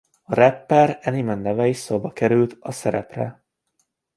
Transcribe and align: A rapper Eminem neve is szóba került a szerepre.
A 0.23 0.33
rapper 0.33 0.97
Eminem 1.01 1.39
neve 1.39 1.67
is 1.69 1.77
szóba 1.77 2.11
került 2.11 2.55
a 2.59 2.71
szerepre. 2.71 3.43